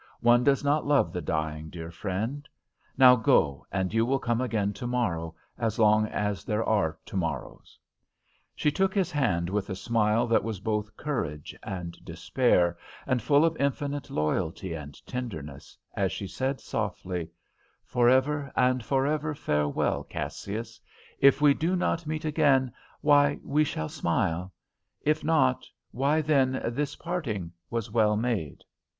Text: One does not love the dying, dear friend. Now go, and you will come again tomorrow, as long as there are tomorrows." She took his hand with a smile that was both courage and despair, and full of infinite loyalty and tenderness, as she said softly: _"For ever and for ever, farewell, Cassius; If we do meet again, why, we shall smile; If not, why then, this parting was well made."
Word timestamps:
One 0.21 0.43
does 0.43 0.63
not 0.63 0.83
love 0.83 1.13
the 1.13 1.21
dying, 1.21 1.69
dear 1.69 1.91
friend. 1.91 2.49
Now 2.97 3.15
go, 3.15 3.67
and 3.71 3.93
you 3.93 4.03
will 4.03 4.17
come 4.17 4.41
again 4.41 4.73
tomorrow, 4.73 5.35
as 5.59 5.77
long 5.77 6.07
as 6.07 6.43
there 6.43 6.63
are 6.65 6.97
tomorrows." 7.05 7.77
She 8.55 8.71
took 8.71 8.95
his 8.95 9.11
hand 9.11 9.47
with 9.47 9.69
a 9.69 9.75
smile 9.75 10.25
that 10.25 10.43
was 10.43 10.59
both 10.59 10.97
courage 10.97 11.53
and 11.61 12.03
despair, 12.03 12.79
and 13.05 13.21
full 13.21 13.45
of 13.45 13.55
infinite 13.57 14.09
loyalty 14.09 14.73
and 14.73 14.95
tenderness, 15.05 15.77
as 15.93 16.11
she 16.11 16.25
said 16.25 16.59
softly: 16.59 17.25
_"For 17.85 18.09
ever 18.09 18.51
and 18.55 18.83
for 18.83 19.05
ever, 19.05 19.35
farewell, 19.35 20.03
Cassius; 20.03 20.81
If 21.19 21.41
we 21.41 21.53
do 21.53 21.75
meet 22.07 22.25
again, 22.25 22.73
why, 23.01 23.39
we 23.43 23.63
shall 23.63 23.87
smile; 23.89 24.51
If 25.03 25.23
not, 25.23 25.67
why 25.91 26.21
then, 26.21 26.59
this 26.73 26.95
parting 26.95 27.51
was 27.69 27.91
well 27.91 28.17
made." 28.17 28.63